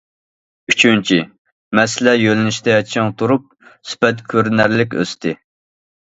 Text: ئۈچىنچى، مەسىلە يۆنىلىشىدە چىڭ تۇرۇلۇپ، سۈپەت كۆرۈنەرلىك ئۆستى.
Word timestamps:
ئۈچىنچى، 0.71 1.17
مەسىلە 1.79 2.13
يۆنىلىشىدە 2.21 2.77
چىڭ 2.93 3.11
تۇرۇلۇپ، 3.19 3.45
سۈپەت 3.91 4.23
كۆرۈنەرلىك 4.33 4.97
ئۆستى. 5.03 5.35